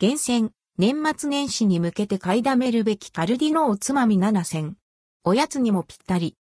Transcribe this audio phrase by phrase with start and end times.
[0.00, 4.76] 厳選、年末年始に向けて買いだめるべきカルディのおつまみ7選。
[5.24, 6.36] おやつにもぴったり。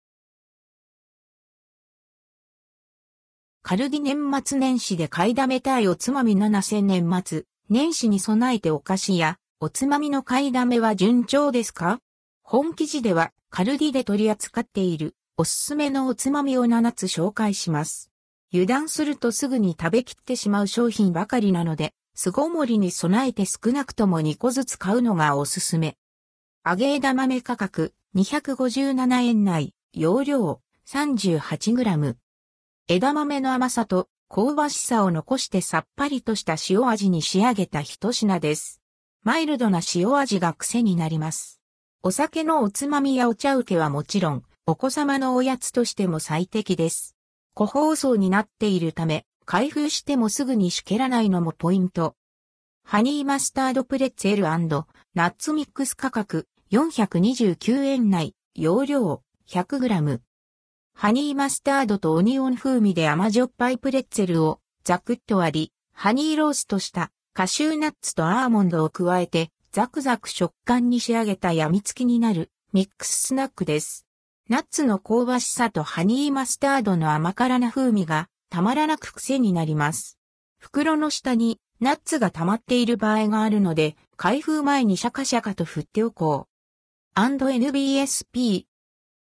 [3.64, 11.98] カルディ年末年始で買いだめたいおつまみ7選年末、年始に備えてお菓子やおつまみの買いだめは順調ですか？
[12.44, 18.12] 本記事ではカルディで取り扱っているおすすめのおつまみを7つ紹介します。
[18.54, 25.98] 油断するとすぐに食べきってしまう商品ばかりなので、巣ごもりに備えて少なくとも2個ずつ買うのがおすすめ。
[26.68, 32.16] 揚げ枝豆価格257円内、容量 38g。
[32.88, 38.82] 枝豆の甘さと香ばしさを残してさっぱりとした塩味に仕上げた一品です。
[39.24, 41.62] マイルドな塩味が癖になります。
[42.02, 47.16] お酒のおつまみやお茶受けはもちろん、お子様のおやつとしても最適です。
[47.54, 52.18] 個包装になっているため、開封してもすぐにしけらないのもポイント。
[52.84, 60.20] ハニーマスタードプレッツェルナッツミックス価格429円内、容量 100g。
[60.94, 74.06] ハニーマスタードとオニオン風味で甘じょっぱいプレッツェルをザクッと割り、ハニーローストしたカシューナッツとアーモンドを加えてザクザク食感に仕上げた病みつきになるミックススナックです。
[74.50, 80.18] ナッツの香ばしさとハニーマスタードの甘辛な風味がたまらなく癖になります。
[80.60, 86.48] 袋の下にナッツが溜まっている場合があるので、開封前にシャカシャカと振っておこ
[87.16, 87.20] う。
[87.20, 88.66] &NBSP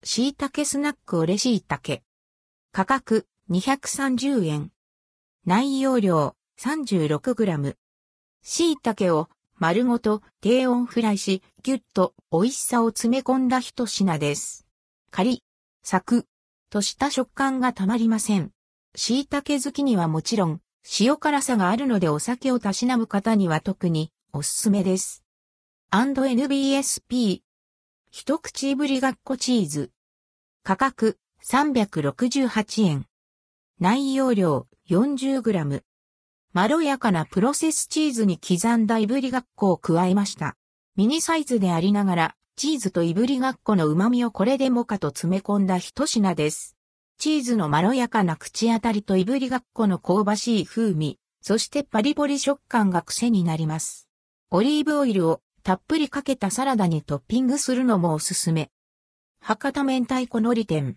[0.03, 2.03] 椎茸スナックオレシイタケ。
[2.71, 4.71] 価格230円。
[5.45, 7.75] 内容量 36g。
[8.43, 14.67] 椎茸を丸ごと低温フライし、ぎゅっと美味しさを詰め込んだ一品です。
[15.09, 15.43] カリ、
[15.81, 16.27] サク、
[16.69, 18.51] とした食感がたまりません。
[18.99, 20.59] 椎茸好きにはもちろん、
[20.99, 25.23] 塩辛さがあるのでお酒をたしなむ方には特におすすめです。
[25.91, 27.41] &NBSP
[28.09, 29.91] 一口ぶりがっこチーズ。
[30.63, 33.05] 価格368円。
[33.79, 35.83] 内容量 40g。
[36.53, 40.55] まろやかなプロセスチーズに刻んだいぶりがっこを加えました。
[40.95, 46.76] ミニサイズでありながら、チーズといぶりがっこの旨味をこれでもかと詰め込んだ一品です。
[47.19, 54.07] チーズのまろやかな口当たりといぶりがっこの香ばしい風味、そしてパリポリ食感が癖になります。
[54.51, 58.69] オリーブオイルをたっぷりかけたサラダにトッピングするのもおすすめ。
[59.39, 60.95] 博多明太子のり店。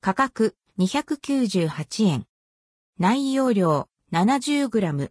[0.00, 2.26] 価格298円。
[2.98, 5.10] 内容量 70g。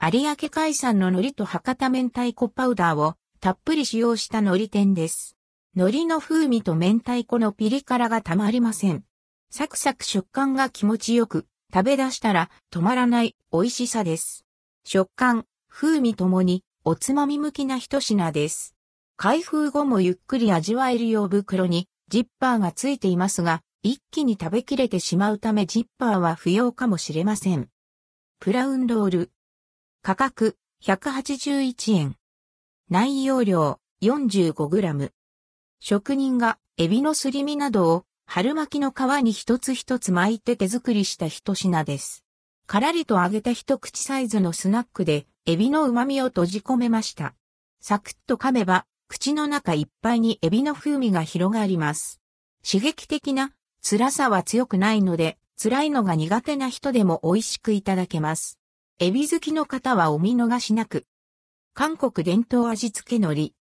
[0.00, 5.36] 有明海産の海苔と博多明太子パウダーをたっぷり使用した海苔店です。
[5.76, 9.04] 海苔の風味と明太子のピリ辛がたまりません。
[9.50, 14.44] サクサク食感が気持ちよく、食べ出したら止まらない美味しさです。
[14.84, 18.74] 食感、風味ともにおつまみ向きな一品です。
[19.16, 27.68] 開封後もゆっくり味わえるよう袋にジッパーがついていますが、一気に食べきれてしまうためジッパーは不要かもしれません。
[28.40, 29.30] プラウンロール。
[30.02, 32.16] 価格181円。
[32.90, 35.10] 内容量 45g。
[35.80, 42.26] 職人がエビのすり身などを春巻きの皮に一つ一つ巻いて手作りした一品です。
[42.66, 47.34] からりと揚げた一口サイズのスナックでエビの旨味を閉じ込めました。
[47.80, 52.20] サクッと噛めば、口の中いっぱいにエビの風味が広がります。
[52.70, 58.58] 刺激的な辛さは強くないので、辛いのが苦手な人でも美味しくいただけます。
[58.98, 61.06] エビ好きの方はお見逃しなく。
[61.72, 63.52] 韓国伝統味付け海苔。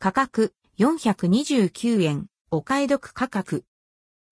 [0.00, 3.64] 価格429円、お買い得価格。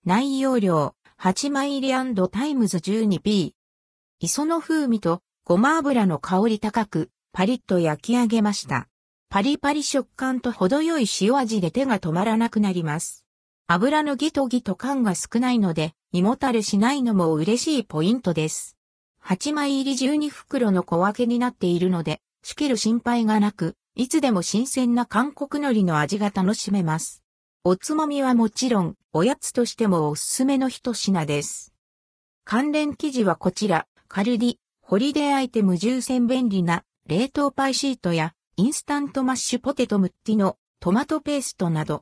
[0.07, 3.53] 内容量8枚入りタイムズ 12p。
[4.21, 8.89] 磯の風味とごま油の香り高く、パリッと焼き上げました。
[9.29, 13.27] パリパリ食感と程よい塩味で手が止まらなくなります。
[13.67, 18.79] 油のギトギト感が少ないので、胃もたれしないのも嬉しいポイントです。
[19.23, 27.20] 8枚入り12袋の小分けになっているので、湿気る心配がなく、いつでも新鮮な韓国海苔の味が楽しめます。
[27.63, 31.75] おつまみはもちろん、おやつとしてもおすすめの一品です。
[32.47, 41.99] 関連記事はこちら、カルディ、ホリデーアイテム10選便利な冷凍パイシートやインスタントマッシュポテトムッティのトマトペーストなど